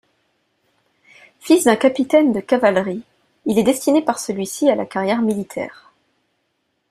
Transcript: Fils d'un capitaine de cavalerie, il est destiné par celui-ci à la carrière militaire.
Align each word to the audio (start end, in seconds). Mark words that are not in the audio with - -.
Fils 1.41 1.65
d'un 1.65 1.75
capitaine 1.75 2.33
de 2.33 2.39
cavalerie, 2.39 3.03
il 3.45 3.59
est 3.59 3.63
destiné 3.63 4.01
par 4.01 4.17
celui-ci 4.17 4.67
à 4.67 4.73
la 4.73 4.87
carrière 4.87 5.21
militaire. 5.21 5.91